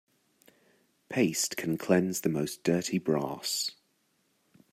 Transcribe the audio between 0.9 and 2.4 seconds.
Paste can cleanse the